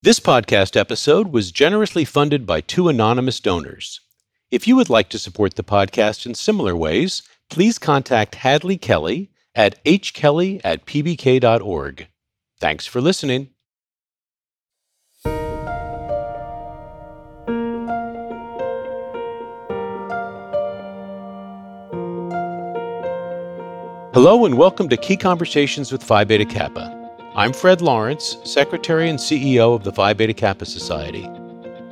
[0.00, 4.00] This podcast episode was generously funded by two anonymous donors.
[4.48, 9.32] If you would like to support the podcast in similar ways, please contact Hadley Kelly
[9.56, 12.06] at hkelly at pbk.org.
[12.60, 13.48] Thanks for listening.
[24.14, 26.97] Hello and welcome to Key Conversations with Phi Beta Kappa.
[27.38, 31.30] I'm Fred Lawrence, Secretary and CEO of the Phi Beta Kappa Society.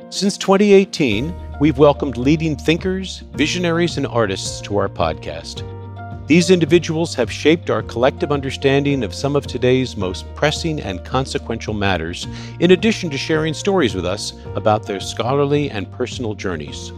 [0.09, 5.63] Since 2018, we've welcomed leading thinkers, visionaries, and artists to our podcast.
[6.27, 11.73] These individuals have shaped our collective understanding of some of today's most pressing and consequential
[11.73, 12.27] matters,
[12.59, 16.91] in addition to sharing stories with us about their scholarly and personal journeys.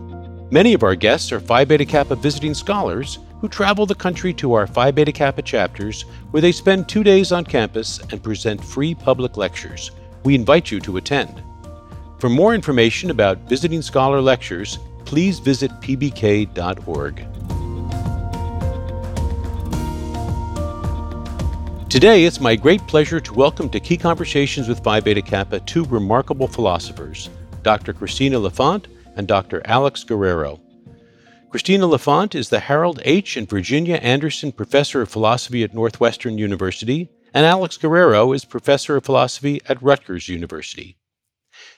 [0.49, 4.53] Many of our guests are Phi Beta Kappa visiting scholars who travel the country to
[4.53, 8.93] our Phi Beta Kappa chapters, where they spend two days on campus and present free
[8.93, 9.91] public lectures.
[10.23, 11.41] We invite you to attend.
[12.19, 17.25] For more information about visiting scholar lectures, please visit pbk.org.
[21.89, 25.85] Today, it's my great pleasure to welcome to Key Conversations with Phi Beta Kappa two
[25.85, 27.29] remarkable philosophers,
[27.63, 27.93] Dr.
[27.93, 29.61] Cristina Lafont and Dr.
[29.65, 30.59] Alex Guerrero.
[31.49, 33.35] Cristina Lafont is the Harold H.
[33.35, 39.05] and Virginia Anderson Professor of Philosophy at Northwestern University, and Alex Guerrero is Professor of
[39.05, 40.97] Philosophy at Rutgers University.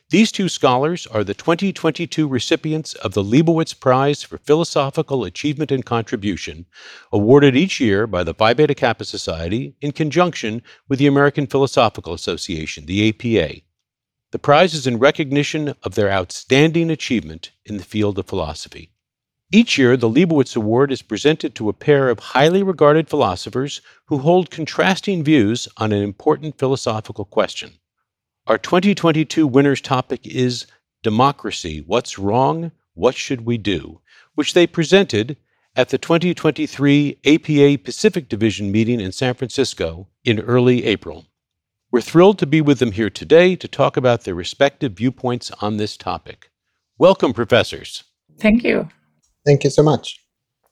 [0.09, 5.85] These two scholars are the 2022 recipients of the Lebowitz Prize for Philosophical Achievement and
[5.85, 6.65] Contribution,
[7.13, 12.13] awarded each year by the Phi Beta Kappa Society in conjunction with the American Philosophical
[12.13, 13.61] Association, the APA.
[14.31, 18.90] The prize is in recognition of their outstanding achievement in the field of philosophy.
[19.53, 24.19] Each year, the Lebowitz Award is presented to a pair of highly regarded philosophers who
[24.19, 27.73] hold contrasting views on an important philosophical question.
[28.47, 30.67] Our 2022 winner's topic is
[31.03, 32.71] Democracy What's Wrong?
[32.93, 33.99] What Should We Do?
[34.35, 35.35] which they presented
[35.75, 41.25] at the 2023 APA Pacific Division meeting in San Francisco in early April.
[41.91, 45.75] We're thrilled to be with them here today to talk about their respective viewpoints on
[45.75, 46.49] this topic.
[46.97, 48.05] Welcome, professors.
[48.39, 48.87] Thank you.
[49.45, 50.19] Thank you so much.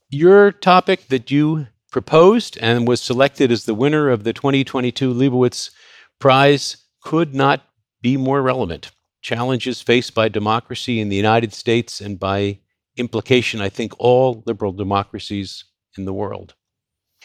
[0.10, 5.72] Your topic that you proposed and was selected as the winner of the 2022 Lebowitz
[6.20, 7.64] Prize could not
[8.02, 8.92] be more relevant.
[9.22, 12.60] Challenges faced by democracy in the United States and by
[12.96, 15.66] implication, I think, all liberal democracies
[15.98, 16.54] in the world.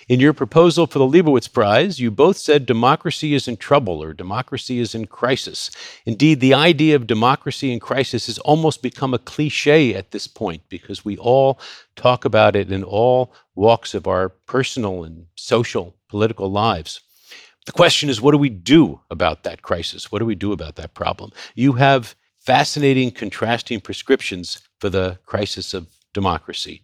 [0.07, 4.13] In your proposal for the Lebowitz Prize, you both said democracy is in trouble or
[4.13, 5.71] democracy is in crisis.
[6.05, 10.63] Indeed, the idea of democracy in crisis has almost become a cliche at this point
[10.69, 11.59] because we all
[11.97, 17.01] talk about it in all walks of our personal and social, political lives.
[17.65, 20.13] The question is, what do we do about that crisis?
[20.13, 21.33] What do we do about that problem?
[21.55, 26.83] You have fascinating, contrasting prescriptions for the crisis of democracy.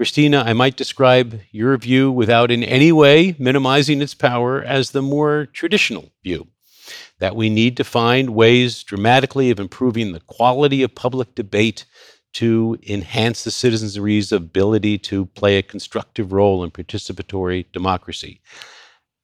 [0.00, 5.02] Cristina, I might describe your view without in any way minimizing its power as the
[5.02, 6.48] more traditional view
[7.18, 11.84] that we need to find ways dramatically of improving the quality of public debate
[12.32, 18.40] to enhance the citizenry's ability to play a constructive role in participatory democracy.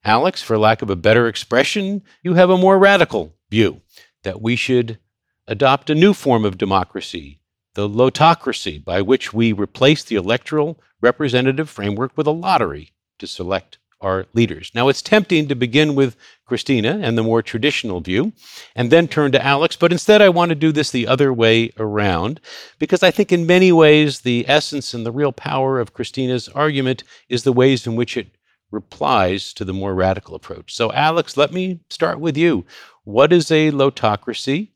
[0.03, 3.81] Alex, for lack of a better expression, you have a more radical view
[4.21, 4.99] that we should
[5.47, 7.39] adopt a new form of democracy
[7.77, 13.77] the lottocracy, by which we replace the electoral representative framework with a lottery to select
[14.01, 14.71] our leaders.
[14.73, 18.33] Now, it's tempting to begin with Cristina and the more traditional view,
[18.75, 21.71] and then turn to Alex, but instead I want to do this the other way
[21.77, 22.41] around,
[22.79, 27.03] because I think in many ways the essence and the real power of Cristina's argument
[27.29, 28.29] is the ways in which it
[28.71, 30.73] replies to the more radical approach.
[30.73, 32.65] So, Alex, let me start with you.
[33.03, 34.69] What is a lottocracy?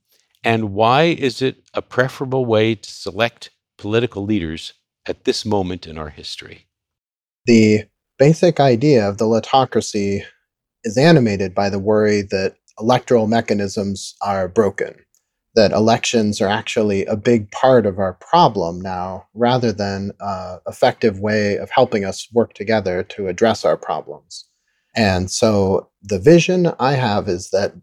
[0.44, 4.74] And why is it a preferable way to select political leaders
[5.06, 6.68] at this moment in our history?
[7.46, 7.86] The
[8.18, 10.24] basic idea of the lottocracy
[10.84, 14.96] is animated by the worry that electoral mechanisms are broken,
[15.56, 21.20] that elections are actually a big part of our problem now, rather than an effective
[21.20, 24.46] way of helping us work together to address our problems.
[24.96, 27.74] And so the vision I have is that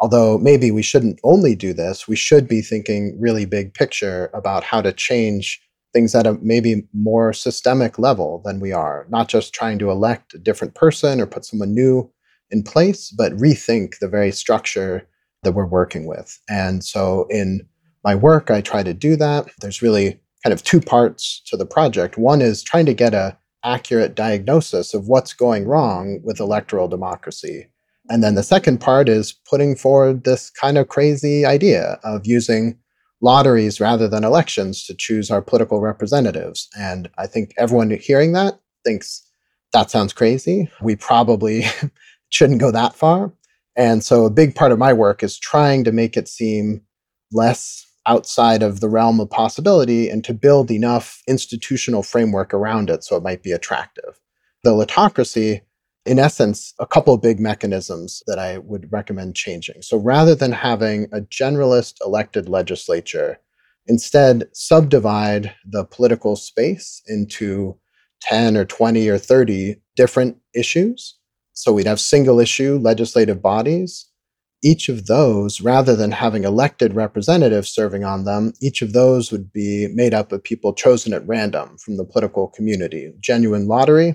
[0.00, 4.64] although maybe we shouldn't only do this, we should be thinking really big picture about
[4.64, 5.60] how to change
[5.92, 10.34] things at a maybe more systemic level than we are, not just trying to elect
[10.34, 12.10] a different person or put someone new
[12.50, 15.06] in place, but rethink the very structure
[15.42, 16.38] that we're working with.
[16.48, 17.66] And so in
[18.04, 19.48] my work, I try to do that.
[19.60, 22.18] There's really kind of two parts to the project.
[22.18, 27.66] One is trying to get a accurate diagnosis of what's going wrong with electoral democracy
[28.08, 32.78] And then the second part is putting forward this kind of crazy idea of using
[33.20, 36.68] lotteries rather than elections to choose our political representatives.
[36.78, 39.24] And I think everyone hearing that thinks
[39.72, 40.70] that sounds crazy.
[40.80, 41.64] We probably
[42.30, 43.32] shouldn't go that far.
[43.76, 46.82] And so a big part of my work is trying to make it seem
[47.32, 53.04] less outside of the realm of possibility and to build enough institutional framework around it
[53.04, 54.18] so it might be attractive.
[54.64, 55.60] The Lottocracy
[56.08, 59.82] in essence, a couple of big mechanisms that I would recommend changing.
[59.82, 63.38] So rather than having a generalist elected legislature,
[63.86, 67.76] instead subdivide the political space into
[68.22, 71.18] 10 or 20 or 30 different issues.
[71.52, 74.06] So we'd have single issue legislative bodies.
[74.64, 79.52] Each of those, rather than having elected representatives serving on them, each of those would
[79.52, 83.12] be made up of people chosen at random from the political community.
[83.20, 84.14] Genuine lottery.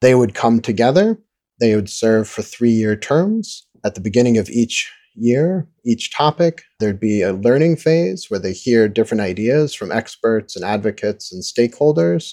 [0.00, 1.18] They would come together
[1.62, 3.64] they would serve for three year terms.
[3.84, 8.52] At the beginning of each year, each topic, there'd be a learning phase where they
[8.52, 12.32] hear different ideas from experts and advocates and stakeholders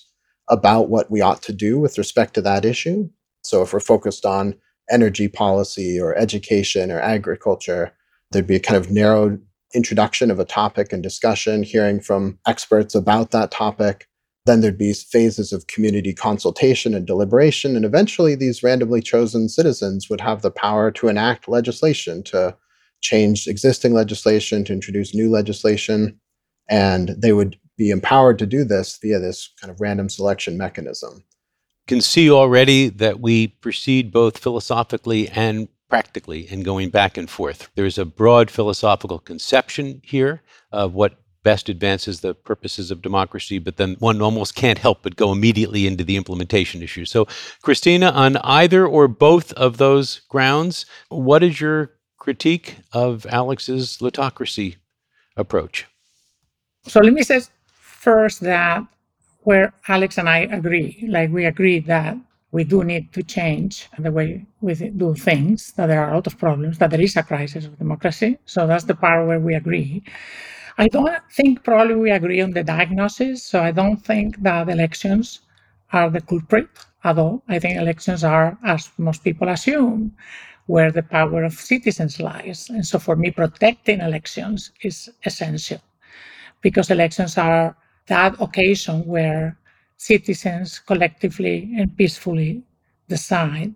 [0.49, 3.07] about what we ought to do with respect to that issue.
[3.43, 4.55] So if we're focused on
[4.89, 7.93] energy policy or education or agriculture,
[8.31, 9.37] there'd be a kind of narrow
[9.75, 14.07] introduction of a topic and discussion, hearing from experts about that topic.
[14.49, 17.75] Then there'd be phases of community consultation and deliberation.
[17.75, 22.57] And eventually, these randomly chosen citizens would have the power to enact legislation, to
[22.99, 26.19] change existing legislation, to introduce new legislation.
[26.67, 31.23] And they would be empowered to do this via this kind of random selection mechanism.
[31.85, 37.69] Can see already that we proceed both philosophically and practically in going back and forth.
[37.75, 40.41] There's a broad philosophical conception here
[40.71, 45.15] of what best advances the purposes of democracy, but then one almost can't help but
[45.15, 47.05] go immediately into the implementation issue.
[47.05, 47.27] So,
[47.61, 54.75] Cristina, on either or both of those grounds, what is your critique of Alex's Lottocracy
[55.37, 55.85] approach?
[56.87, 58.83] So, let me say first that
[59.43, 62.17] where Alex and I agree, like we agree that
[62.51, 66.27] we do need to change the way we do things, that there are a lot
[66.27, 68.37] of problems, that there is a crisis of democracy.
[68.45, 70.03] So that's the part where we agree.
[70.79, 73.43] I don't think probably we agree on the diagnosis.
[73.43, 75.41] So I don't think that elections
[75.91, 76.69] are the culprit
[77.03, 77.43] at all.
[77.49, 80.15] I think elections are, as most people assume,
[80.67, 82.69] where the power of citizens lies.
[82.69, 85.81] And so for me, protecting elections is essential
[86.61, 87.75] because elections are
[88.07, 89.57] that occasion where
[89.97, 92.63] citizens collectively and peacefully
[93.09, 93.75] decide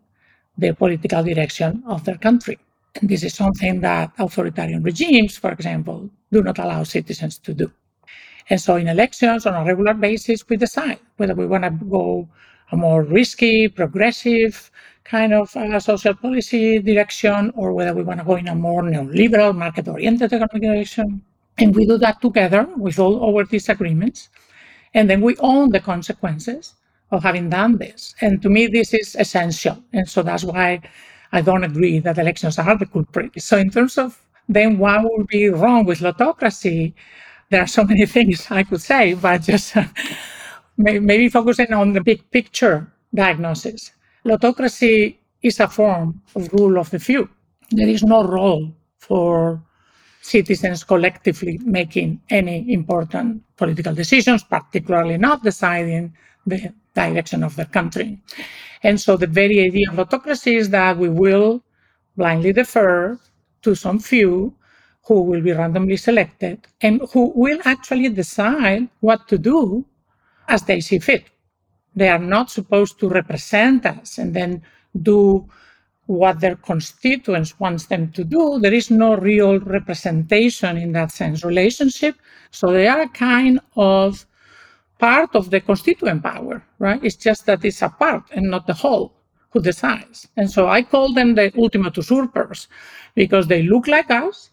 [0.58, 2.58] the political direction of their country.
[2.96, 7.72] And this is something that authoritarian regimes, for example, do not allow citizens to do.
[8.50, 12.28] And so in elections on a regular basis, we decide whether we want to go
[12.72, 14.72] a more risky, progressive
[15.04, 18.84] kind of uh, social policy direction or whether we want to go in a more
[18.84, 21.22] neoliberal, market oriented economic direction.
[21.58, 24.30] And we do that together with all our disagreements.
[24.94, 26.74] And then we own the consequences
[27.12, 28.16] of having done this.
[28.22, 29.78] And to me, this is essential.
[29.94, 30.82] And so that's why
[31.32, 33.40] I don't agree that elections are the culprit.
[33.42, 36.94] So in terms of then what would be wrong with lottocracy,
[37.50, 39.86] there are so many things I could say, but just uh,
[40.78, 43.92] maybe focusing on the big picture diagnosis.
[44.26, 47.30] Lottocracy is a form of rule of the few.
[47.72, 49.62] There is no role for
[50.22, 56.14] citizens collectively making any important political decisions, particularly not deciding
[56.46, 58.20] the direction of the country.
[58.84, 61.64] And so the very idea of lottocracy is that we will
[62.16, 63.20] blindly defer
[63.64, 64.54] to some few
[65.06, 69.86] who will be randomly selected and who will actually decide what to do
[70.48, 71.26] as they see fit.
[71.96, 74.62] They are not supposed to represent us and then
[75.02, 75.48] do
[76.06, 78.60] what their constituents wants them to do.
[78.60, 82.16] There is no real representation in that sense relationship.
[82.52, 84.26] So they are a kind of
[85.00, 87.04] part of the constituent power, right?
[87.04, 89.14] It's just that it's a part and not the whole
[89.54, 90.28] who decides.
[90.36, 92.68] And so I call them the ultimate usurpers
[93.16, 94.50] because they look like us,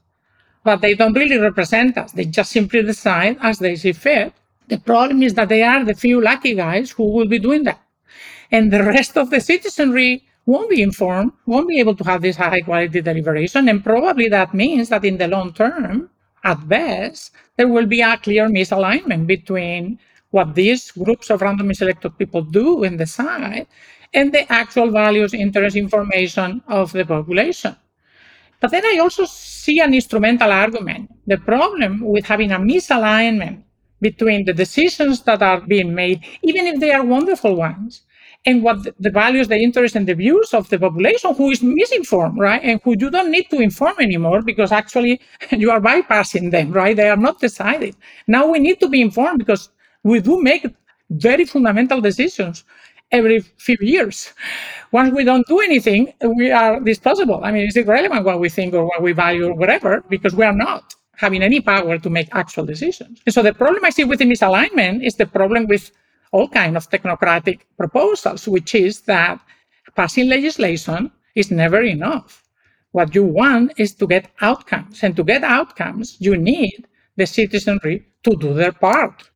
[0.62, 2.12] but they don't really represent us.
[2.12, 4.35] They just simply decide as they see fit.
[4.69, 7.80] The problem is that they are the few lucky guys who will be doing that.
[8.52, 12.37] And the rest of the citizenry won't be informed, won't be able to have this
[12.37, 13.69] high quality deliberation.
[13.69, 16.11] And probably that means that in the long term,
[16.45, 19.99] at best, there will be a clear misalignment between
[20.30, 23.66] what these groups of randomly selected people do and decide,
[24.12, 27.76] and the actual values, interests, information of the population.
[28.60, 31.10] But then I also see an instrumental argument.
[31.26, 33.62] The problem with having a misalignment
[34.00, 38.02] between the decisions that are being made, even if they are wonderful ones,
[38.46, 42.38] and what the values, the interests, and the views of the population who is misinformed,
[42.38, 42.62] right?
[42.62, 46.96] And who you don't need to inform anymore because actually you are bypassing them, right?
[46.96, 47.96] They are not decided.
[48.26, 49.68] Now we need to be informed because
[50.02, 50.66] we do make
[51.10, 52.64] very fundamental decisions
[53.12, 54.32] every few years.
[54.92, 57.44] Once we don't do anything, we are disposable.
[57.44, 60.44] I mean, it's irrelevant what we think or what we value or whatever because we
[60.44, 63.20] are not having any power to make actual decisions.
[63.26, 65.90] And so the problem I see with the misalignment is the problem with
[66.32, 69.40] all kind of technocratic proposals, which is that
[69.96, 72.42] passing legislation is never enough.
[72.92, 75.02] What you want is to get outcomes.
[75.02, 76.86] And to get outcomes, you need
[77.16, 79.29] the citizenry to do their part.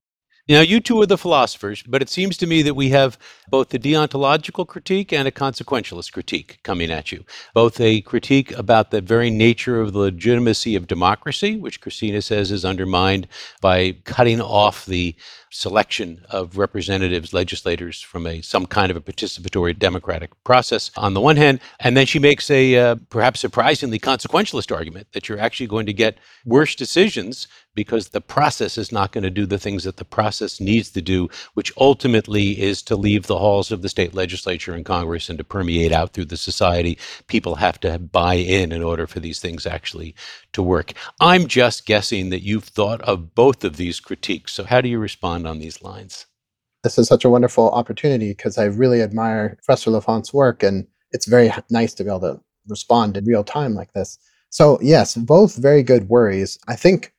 [0.47, 3.17] Now, you two are the philosophers, but it seems to me that we have
[3.49, 7.25] both the deontological critique and a consequentialist critique coming at you.
[7.55, 12.51] Both a critique about the very nature of the legitimacy of democracy, which Cristina says
[12.51, 13.27] is undermined
[13.63, 15.17] by cutting off the
[15.55, 21.21] selection of representatives, legislators from a some kind of a participatory democratic process on the
[21.21, 25.69] one hand, and then she makes a uh, perhaps surprisingly consequentialist argument that you're actually
[25.69, 29.85] going to get worse decisions because the process is not going to do the things
[29.85, 33.89] that the process needs to do, which ultimately is to leave the halls of the
[33.89, 36.99] state legislature and Congress and to permeate out through the society.
[37.27, 40.15] People have to buy in in order for these things actually
[40.53, 40.93] to work.
[41.21, 44.53] I'm just guessing that you've thought of both of these critiques.
[44.53, 46.27] So, how do you respond on these lines?
[46.83, 51.27] This is such a wonderful opportunity because I really admire Professor Lafont's work, and it's
[51.27, 54.19] very nice to be able to respond in real time like this.
[54.51, 56.59] So, yes, both very good worries.
[56.69, 57.13] I think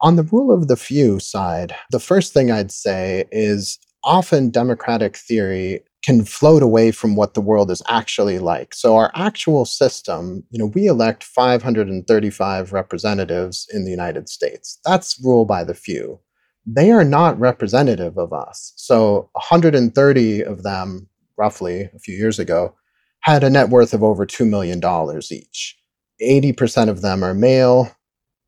[0.00, 5.16] on the rule of the few side, the first thing I'd say is often democratic
[5.16, 8.74] theory can float away from what the world is actually like.
[8.74, 14.78] So our actual system, you know, we elect 535 representatives in the United States.
[14.84, 16.20] That's rule by the few.
[16.66, 18.72] They are not representative of us.
[18.76, 22.74] So 130 of them, roughly a few years ago,
[23.20, 24.80] had a net worth of over $2 million
[25.30, 25.78] each.
[26.22, 27.90] 80% of them are male,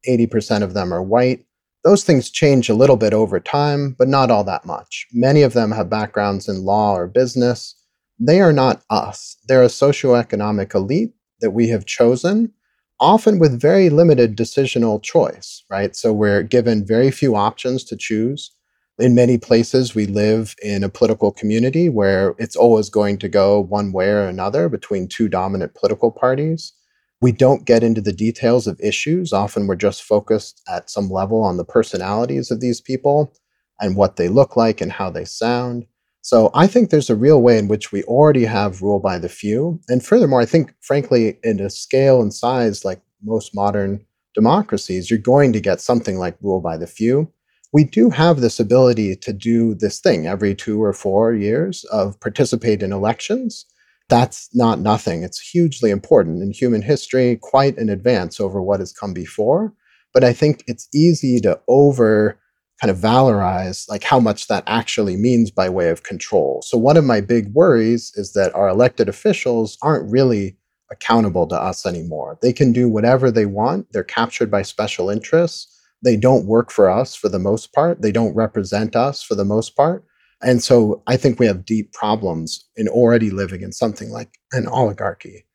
[0.09, 1.45] 80% of them are white.
[1.85, 5.07] Those things change a little bit over time, but not all that much.
[5.13, 7.75] Many of them have backgrounds in law or business.
[8.19, 9.37] They are not us.
[9.47, 12.53] They're a socioeconomic elite that we have chosen,
[13.01, 15.95] often with very limited decisional choice, right?
[15.95, 18.51] So we're given very few options to choose.
[18.99, 23.61] In many places, we live in a political community where it's always going to go
[23.61, 26.73] one way or another between two dominant political parties.
[27.21, 29.33] We don't get into the details of issues.
[29.33, 33.35] Often we're just focused at some level on the personalities of these people
[33.81, 35.87] and what they look like and how they sound.
[36.27, 39.29] So I think there's a real way in which we already have rule by the
[39.29, 39.81] few.
[39.89, 44.05] And furthermore, I think, frankly, in a scale and size like most modern
[44.35, 47.33] democracies, you're going to get something like rule by the few.
[47.73, 52.19] We do have this ability to do this thing every two or four years of
[52.19, 53.65] participate in elections
[54.09, 55.23] that's not nothing.
[55.23, 59.73] It's hugely important in human history, quite an advance over what has come before.
[60.15, 62.39] But I think it's easy to over
[62.81, 66.63] kind of valorize like how much that actually means by way of control.
[66.67, 70.59] So one of my big worries is that our elected officials aren't really
[70.91, 72.39] accountable to us anymore.
[72.43, 73.93] They can do whatever they want.
[73.93, 75.73] They're captured by special interests.
[76.05, 78.03] They don't work for us for the most part.
[78.03, 80.05] They don't represent us for the most part.
[80.43, 84.67] And so I think we have deep problems in already living in something like an
[84.69, 85.47] oligarchy.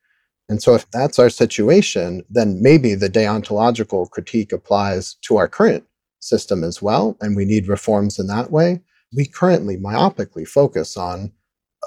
[0.49, 5.85] And so if that's our situation, then maybe the deontological critique applies to our current
[6.21, 7.17] system as well.
[7.19, 8.81] And we need reforms in that way.
[9.15, 11.33] We currently myopically focus on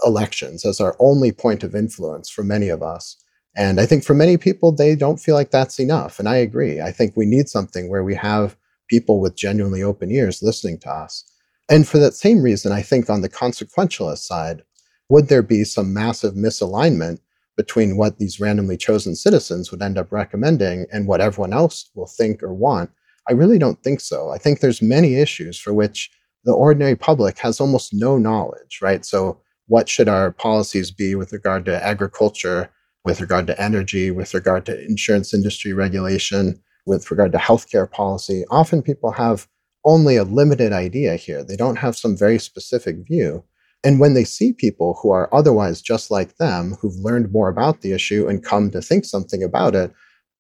[0.05, 3.17] elections as our only point of influence for many of us.
[3.57, 6.19] And I think for many people, they don't feel like that's enough.
[6.19, 6.81] And I agree.
[6.81, 8.57] I think we need something where we have
[8.88, 11.25] people with genuinely open ears listening to us.
[11.71, 14.62] And for that same reason, I think on the consequentialist side,
[15.09, 17.21] would there be some massive misalignment
[17.57, 22.07] between what these randomly chosen citizens would end up recommending and what everyone else will
[22.07, 22.91] think or want?
[23.28, 24.31] I really don't think so.
[24.31, 26.11] I think there's many issues for which
[26.45, 29.04] the ordinary public has almost no knowledge, right?
[29.04, 32.71] So what should our policies be with regard to agriculture,
[33.04, 38.45] with regard to energy, with regard to insurance industry regulation, with regard to healthcare policy?
[38.50, 39.49] Often people have
[39.87, 41.43] only a limited idea here.
[41.43, 43.45] They don't have some very specific view.
[43.83, 47.83] And when they see people who are otherwise just like them, who've learned more about
[47.83, 49.93] the issue and come to think something about it,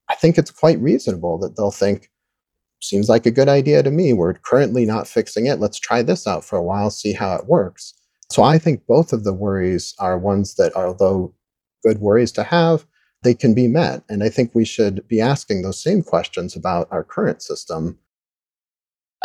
[0.08, 2.10] I think it's quite reasonable that they'll think,
[2.88, 4.12] seems like a good idea to me.
[4.12, 5.60] We're currently not fixing it.
[5.60, 7.94] Let's try this out for a while, see how it works.
[8.30, 11.34] So I think both of the worries are ones that, although
[11.82, 12.86] good worries to have,
[13.22, 14.02] they can be met.
[14.08, 17.98] And I think we should be asking those same questions about our current system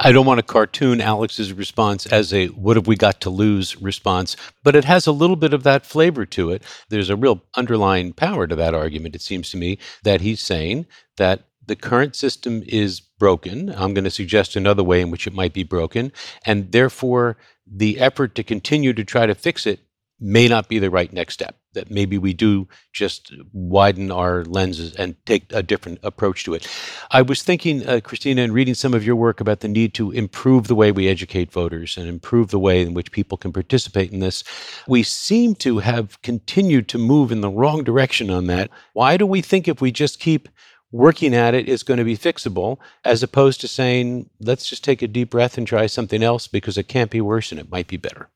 [0.01, 3.79] I don't want to cartoon Alex's response as a what have we got to lose
[3.81, 6.63] response, but it has a little bit of that flavor to it.
[6.89, 10.85] There's a real underlying power to that argument, it seems to me, that he's saying
[11.17, 13.69] that the current system is broken.
[13.69, 16.11] I'm going to suggest another way in which it might be broken.
[16.45, 19.81] And therefore, the effort to continue to try to fix it
[20.19, 21.55] may not be the right next step.
[21.73, 26.67] That maybe we do just widen our lenses and take a different approach to it.
[27.11, 30.11] I was thinking, uh, Cristina, in reading some of your work about the need to
[30.11, 34.11] improve the way we educate voters and improve the way in which people can participate
[34.11, 34.43] in this.
[34.87, 38.71] We seem to have continued to move in the wrong direction on that.
[38.93, 40.49] Why do we think if we just keep
[40.91, 45.01] working at it is going to be fixable, as opposed to saying, let's just take
[45.01, 47.87] a deep breath and try something else because it can't be worse and it might
[47.87, 48.29] be better?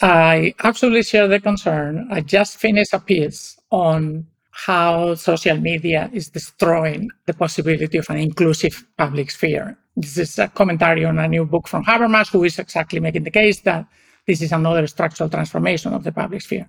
[0.00, 2.08] I absolutely share the concern.
[2.10, 8.18] I just finished a piece on how social media is destroying the possibility of an
[8.18, 9.78] inclusive public sphere.
[9.96, 13.30] This is a commentary on a new book from Habermas, who is exactly making the
[13.30, 13.86] case that
[14.26, 16.68] this is another structural transformation of the public sphere.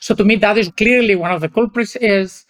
[0.00, 2.44] So to me, that is clearly one of the culprits is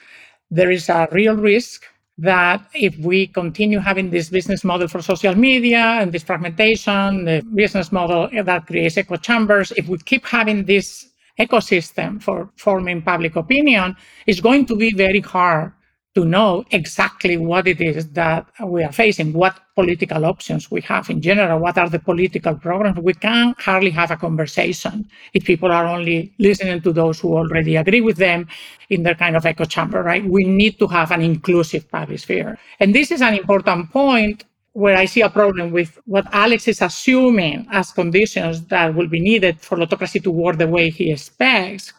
[0.50, 1.84] there is a real risk
[2.22, 7.42] that if we continue having this business model for social media and this fragmentation, the
[7.54, 11.08] business model that creates echo chambers, if we keep having this
[11.40, 15.72] ecosystem for forming public opinion, it's going to be very hard
[16.14, 21.08] to know exactly what it is that we are facing, what political options we have
[21.08, 22.98] in general, what are the political programs.
[22.98, 27.76] We can hardly have a conversation if people are only listening to those who already
[27.76, 28.46] agree with them
[28.90, 30.22] in their kind of echo chamber, right?
[30.22, 32.58] We need to have an inclusive public sphere.
[32.78, 36.82] And this is an important point where I see a problem with what Alex is
[36.82, 41.92] assuming as conditions that will be needed for lottocracy to work the way he expects,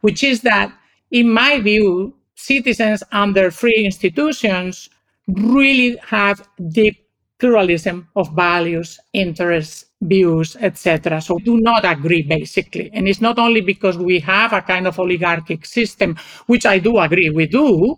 [0.00, 0.72] which is that,
[1.10, 2.14] in my view,
[2.46, 4.90] citizens under free institutions
[5.28, 6.96] really have deep
[7.38, 11.20] pluralism of values, interests, views, etc.
[11.20, 12.90] So do not agree basically.
[12.92, 16.98] And it's not only because we have a kind of oligarchic system, which I do
[16.98, 17.96] agree we do,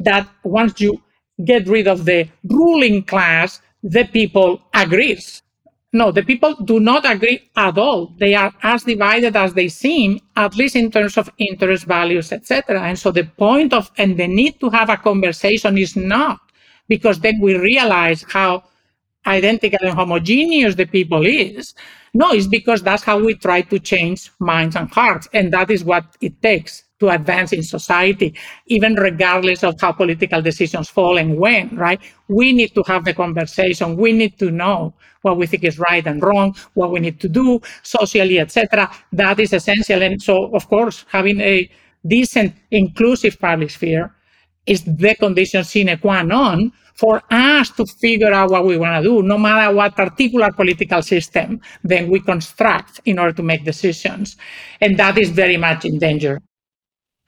[0.00, 1.00] that once you
[1.44, 5.41] get rid of the ruling class, the people agrees.
[5.94, 8.14] No, the people do not agree at all.
[8.18, 12.80] They are as divided as they seem, at least in terms of interest, values, etc.
[12.80, 16.40] And so the point of and the need to have a conversation is not
[16.88, 18.64] because then we realize how
[19.26, 21.74] identical and homogeneous the people is.
[22.14, 25.28] No, it's because that's how we try to change minds and hearts.
[25.32, 28.34] And that is what it takes to advance in society,
[28.66, 32.00] even regardless of how political decisions fall and when, right?
[32.28, 33.96] We need to have the conversation.
[33.96, 37.28] We need to know what we think is right and wrong, what we need to
[37.28, 38.90] do socially, etc.
[39.12, 40.02] That is essential.
[40.02, 41.68] And so, of course, having a
[42.06, 44.14] decent, inclusive public sphere
[44.66, 49.08] is the condition sine qua non for us to figure out what we want to
[49.08, 54.36] do, no matter what particular political system then we construct in order to make decisions.
[54.80, 56.40] And that is very much in danger.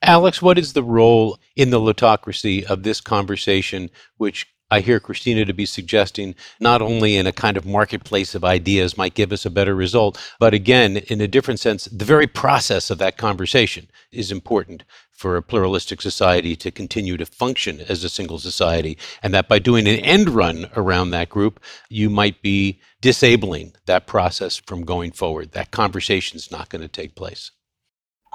[0.02, 5.44] Alex, what is the role in the lottocracy of this conversation, which I hear Cristina
[5.44, 9.46] to be suggesting not only in a kind of marketplace of ideas might give us
[9.46, 13.86] a better result, but again, in a different sense, the very process of that conversation
[14.10, 14.82] is important
[15.12, 18.98] for a pluralistic society to continue to function as a single society.
[19.22, 24.08] And that by doing an end run around that group, you might be disabling that
[24.08, 25.52] process from going forward.
[25.52, 27.52] That conversation is not going to take place.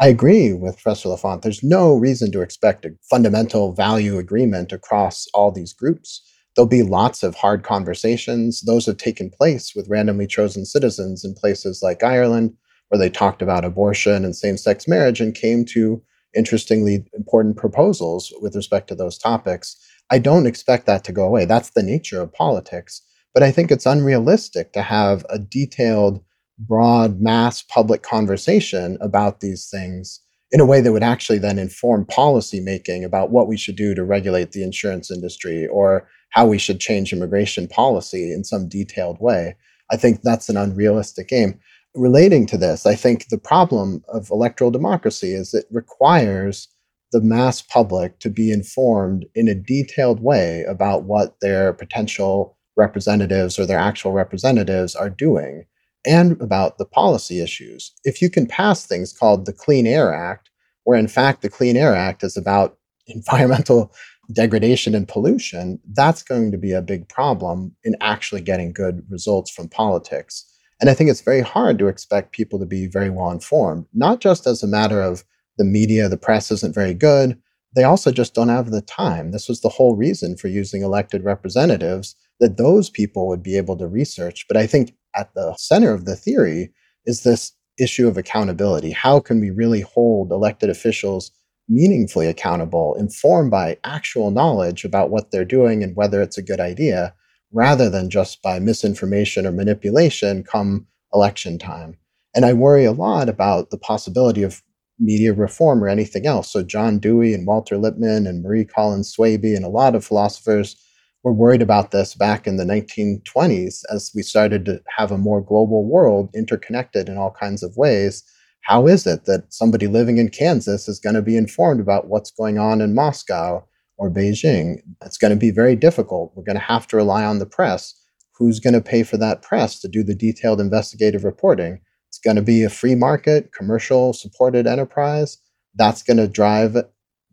[0.02, 1.42] I agree with Professor Lafont.
[1.42, 6.22] There's no reason to expect a fundamental value agreement across all these groups.
[6.56, 8.62] There'll be lots of hard conversations.
[8.62, 12.56] Those have taken place with randomly chosen citizens in places like Ireland,
[12.90, 16.02] where they talked about abortion and same sex marriage and came to
[16.36, 19.78] interestingly important proposals with respect to those topics.
[20.10, 21.46] I don't expect that to go away.
[21.46, 23.02] That's the nature of politics.
[23.34, 26.24] But I think it's unrealistic to have a detailed
[26.58, 30.20] broad mass public conversation about these things
[30.52, 33.94] in a way that would actually then inform policy making about what we should do
[33.94, 39.20] to regulate the insurance industry or how we should change immigration policy in some detailed
[39.20, 39.56] way.
[39.92, 41.60] I think that's an unrealistic aim.
[41.96, 46.68] Relating to this, I think the problem of electoral democracy is it requires
[47.12, 53.58] the mass public to be informed in a detailed way about what their potential representatives
[53.58, 55.66] or their actual representatives are doing
[56.06, 57.92] and about the policy issues.
[58.04, 60.50] If you can pass things called the Clean Air Act,
[60.84, 63.94] where in fact the Clean Air Act is about environmental
[64.32, 69.50] degradation and pollution, that's going to be a big problem in actually getting good results
[69.50, 70.46] from politics.
[70.80, 74.22] And I think it's very hard to expect people to be very well informed, not
[74.22, 75.24] just as a matter of
[75.58, 77.38] the media, the press isn't very good.
[77.76, 79.32] They also just don't have the time.
[79.32, 83.78] This was the whole reason for using elected representatives that those people would be able
[83.78, 84.46] to research.
[84.48, 86.72] But I think at the center of the theory
[87.06, 88.92] is this issue of accountability.
[88.92, 91.32] How can we really hold elected officials
[91.68, 96.60] meaningfully accountable, informed by actual knowledge about what they're doing and whether it's a good
[96.60, 97.14] idea,
[97.52, 101.96] rather than just by misinformation or manipulation come election time?
[102.36, 104.62] And I worry a lot about the possibility of
[105.00, 106.52] media reform or anything else.
[106.52, 110.76] So, John Dewey and Walter Lippmann and Marie Collins Swabey and a lot of philosophers
[111.24, 115.42] were worried about this back in the 1920s as we started to have a more
[115.42, 118.24] global world interconnected in all kinds of ways.
[118.62, 122.32] How is it that somebody living in Kansas is going to be informed about what's
[122.32, 123.64] going on in Moscow
[123.98, 124.82] or Beijing?
[125.04, 126.32] It's going to be very difficult.
[126.36, 127.96] We're going to have to rely on the press.
[128.34, 131.82] Who's going to pay for that press to do the detailed investigative reporting?
[132.08, 135.38] It's going to be a free market, commercial supported enterprise.
[135.76, 136.78] That's going to drive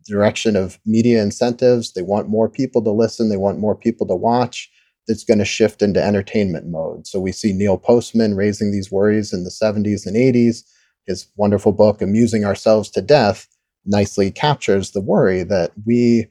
[0.07, 1.93] direction of media incentives.
[1.93, 4.69] They want more people to listen, they want more people to watch.
[5.07, 7.07] That's going to shift into entertainment mode.
[7.07, 10.63] So we see Neil Postman raising these worries in the 70s and 80s.
[11.05, 13.47] His wonderful book, Amusing Ourselves to Death,
[13.85, 16.27] nicely captures the worry that we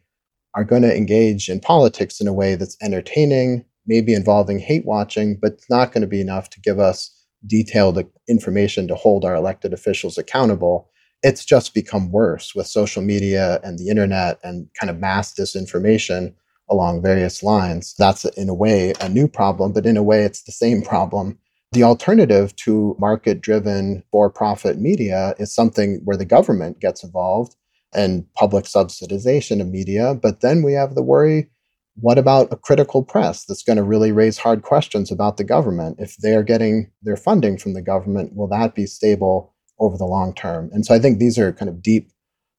[0.55, 5.39] are going to engage in politics in a way that's entertaining, maybe involving hate watching,
[5.41, 7.11] but it's not going to be enough to give us
[7.47, 10.91] detailed information to hold our elected officials accountable
[11.23, 16.35] it's just become worse with social media and the internet and kind of mass disinformation
[16.69, 17.95] along various lines.
[17.99, 21.39] That's in a way a new problem, but in a way it's the same problem.
[21.73, 27.57] The alternative to market driven for profit media is something where the government gets involved
[27.95, 30.15] and public subsidization of media.
[30.15, 31.51] But then we have the worry
[31.99, 35.97] what about a critical press that's going to really raise hard questions about the government?
[35.99, 40.35] If they're getting their funding from the government, will that be stable over the long
[40.35, 40.71] term.
[40.73, 42.11] And so I think these are kind of deep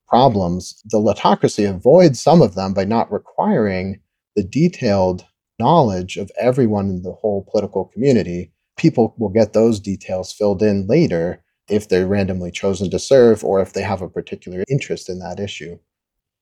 [0.08, 0.82] problems.
[0.86, 3.99] The Lottocracy avoids some of them by not requiring
[4.36, 5.25] the detailed
[5.60, 8.51] knowledge of everyone in the whole political community.
[8.77, 13.60] People will get those details filled in later if they're randomly chosen to serve or
[13.60, 15.77] if they have a particular interest in that issue.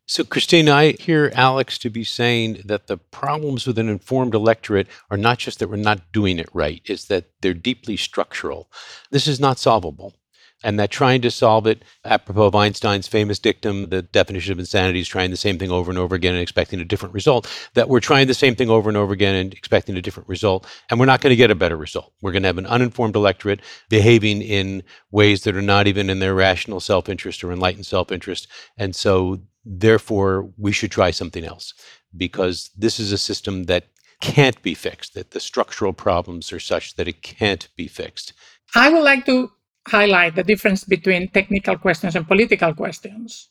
[0.08, 4.88] So, Christine, I hear Alex to be saying that the problems with an informed electorate
[5.10, 8.70] are not just that we're not doing it right, it's that they're deeply structural.
[9.10, 10.14] This is not solvable
[10.64, 15.00] and that trying to solve it, apropos of Einstein's famous dictum, the definition of insanity
[15.00, 17.90] is trying the same thing over and over again and expecting a different result, that
[17.90, 21.00] we're trying the same thing over and over again and expecting a different result, and
[21.00, 22.14] we're not going to get a better result.
[22.22, 26.20] We're going to have an uninformed electorate behaving in ways that are not even in
[26.20, 28.48] their rational self interest or enlightened self interest.
[28.78, 31.74] And so, therefore, we should try something else
[32.16, 33.88] because this is a system that
[34.22, 38.34] can't be fixed, that the structural problems are such that it can't be fixed.
[38.74, 39.52] I would like to
[39.88, 43.50] highlight the difference between technical questions and political questions.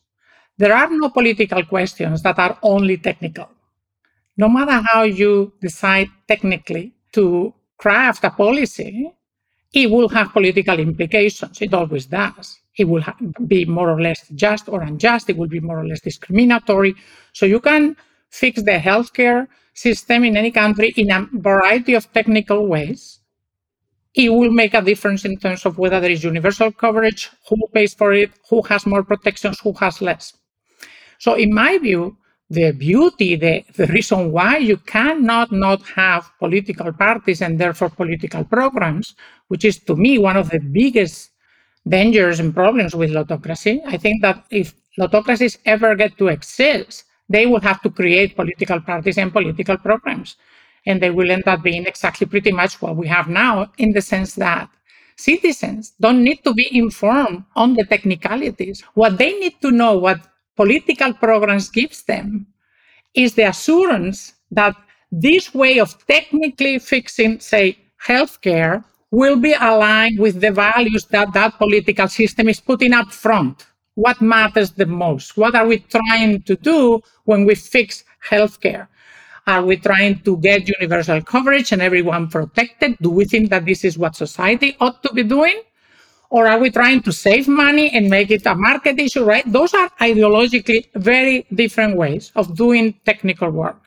[0.56, 3.48] There are no political questions that are only technical.
[4.36, 9.10] No matter how you decide technically to craft a policy,
[9.72, 11.60] it will have political implications.
[11.60, 12.60] It always does.
[12.76, 13.04] It will
[13.46, 15.30] be more or less just or unjust.
[15.30, 16.94] It will be more or less discriminatory.
[17.32, 17.96] So you can
[18.30, 23.20] fix the healthcare system in any country in a variety of technical ways
[24.14, 27.94] it will make a difference in terms of whether there is universal coverage, who pays
[27.94, 30.32] for it, who has more protections, who has less.
[31.18, 32.16] So, in my view,
[32.48, 38.44] the beauty, the, the reason why you cannot not have political parties and therefore political
[38.44, 39.14] programs,
[39.48, 41.30] which is to me one of the biggest
[41.88, 43.80] dangers and problems with lottocracy.
[43.86, 48.80] I think that if lottocracies ever get to exist, they will have to create political
[48.80, 50.36] parties and political programs
[50.86, 54.02] and they will end up being exactly pretty much what we have now in the
[54.02, 54.68] sense that
[55.16, 58.82] citizens don't need to be informed on the technicalities.
[58.94, 60.20] What they need to know, what
[60.56, 62.46] political programs gives them,
[63.14, 64.74] is the assurance that
[65.10, 71.56] this way of technically fixing, say, healthcare will be aligned with the values that that
[71.56, 73.66] political system is putting up front.
[73.94, 75.36] What matters the most?
[75.36, 78.88] What are we trying to do when we fix healthcare?
[79.46, 82.96] Are we trying to get universal coverage and everyone protected?
[83.00, 85.60] Do we think that this is what society ought to be doing?
[86.30, 89.44] Or are we trying to save money and make it a market issue, right?
[89.46, 93.80] Those are ideologically very different ways of doing technical work.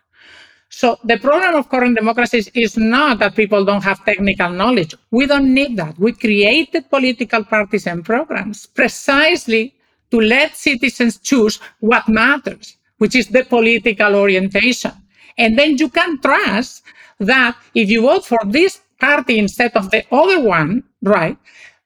[0.70, 4.93] So the problem of current democracies is not that people don't have technical knowledge.
[5.12, 5.98] We don't need that.
[5.98, 9.74] We created political parties and programs precisely
[10.12, 14.91] to let citizens choose what matters, which is the political orientation.
[15.38, 16.84] And then you can trust
[17.19, 21.38] that if you vote for this party instead of the other one, right,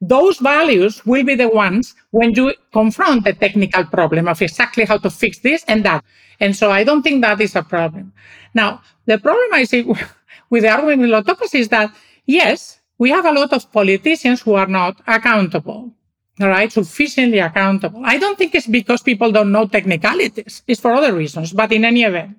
[0.02, 4.98] those values will be the ones when you confront the technical problem of exactly how
[4.98, 6.04] to fix this and that.
[6.40, 8.12] And so I don't think that is a problem.
[8.54, 9.84] Now, the problem I see
[10.50, 14.56] with the argument with lottocracy is that, yes, we have a lot of politicians who
[14.56, 15.92] are not accountable,
[16.40, 16.72] right?
[16.72, 18.02] Sufficiently accountable.
[18.04, 20.64] I don't think it's because people don't know technicalities.
[20.68, 21.54] It's for other reasons.
[21.54, 22.38] But in any event,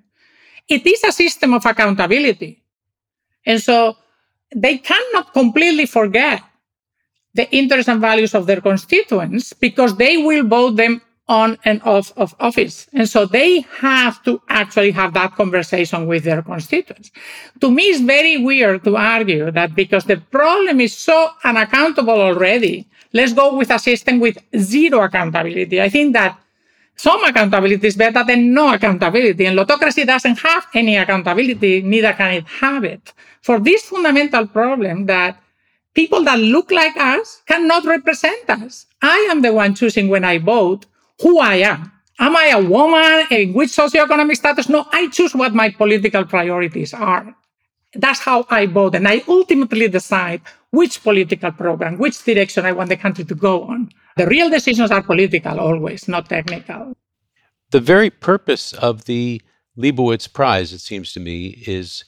[0.67, 2.61] it is a system of accountability.
[3.45, 3.97] And so
[4.55, 6.41] they cannot completely forget
[7.33, 12.11] the interests and values of their constituents because they will vote them on and off
[12.17, 12.87] of office.
[12.93, 17.11] And so they have to actually have that conversation with their constituents.
[17.61, 22.87] To me, it's very weird to argue that because the problem is so unaccountable already,
[23.13, 25.81] let's go with a system with zero accountability.
[25.81, 26.37] I think that
[26.95, 29.45] some accountability is better than no accountability.
[29.45, 33.13] And Lottocracy doesn't have any accountability, neither can it have it.
[33.41, 35.41] For this fundamental problem that
[35.93, 38.85] people that look like us cannot represent us.
[39.01, 40.85] I am the one choosing when I vote
[41.21, 41.91] who I am.
[42.19, 43.25] Am I a woman?
[43.31, 44.69] In which socioeconomic status?
[44.69, 47.35] No, I choose what my political priorities are.
[47.95, 48.95] That's how I vote.
[48.95, 53.63] And I ultimately decide which political program, which direction I want the country to go
[53.63, 53.89] on.
[54.17, 56.93] The real decisions are political always, not technical.
[57.71, 59.41] The very purpose of the
[59.77, 62.03] Lebowitz Prize, it seems to me, is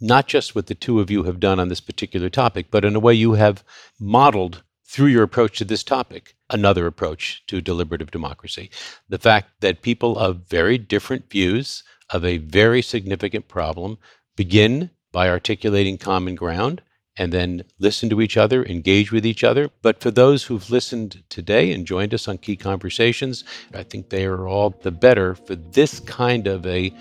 [0.00, 2.94] not just what the two of you have done on this particular topic, but in
[2.94, 3.64] a way you have
[3.98, 8.70] modeled through your approach to this topic another approach to deliberative democracy.
[9.08, 13.98] The fact that people of very different views of a very significant problem
[14.36, 16.82] begin by articulating common ground
[17.18, 19.68] and then listen to each other, engage with each other.
[19.82, 23.44] But for those who've listened today and joined us on Key Conversations,
[23.74, 26.92] I think they are all the better for this kind of a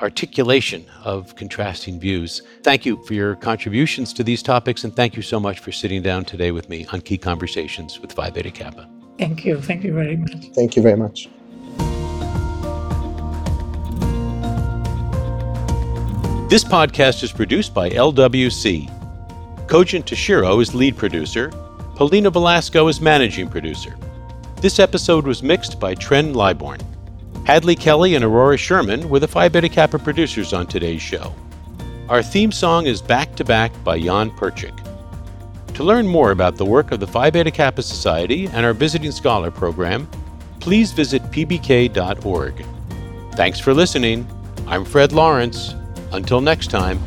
[0.00, 2.42] articulation of contrasting views.
[2.62, 6.02] Thank you for your contributions to these topics, and thank you so much for sitting
[6.02, 8.88] down today with me on Key Conversations with Phi Beta Kappa.
[9.18, 9.60] Thank you.
[9.60, 10.32] Thank you very much.
[10.54, 11.28] Thank you very much.
[16.52, 18.86] This podcast is produced by LWC.
[19.68, 21.48] Kojin Toshiro is lead producer.
[21.94, 23.96] Polina Velasco is managing producer.
[24.60, 26.82] This episode was mixed by Tren Liborn.
[27.46, 31.34] Hadley Kelly and Aurora Sherman were the Phi Beta Kappa producers on today's show.
[32.10, 34.78] Our theme song is Back to Back by Jan Perchik.
[35.72, 39.12] To learn more about the work of the Phi Beta Kappa Society and our Visiting
[39.12, 40.06] Scholar program,
[40.60, 42.66] please visit pbk.org.
[43.36, 44.26] Thanks for listening.
[44.66, 45.76] I'm Fred Lawrence.
[46.12, 47.00] Until next time.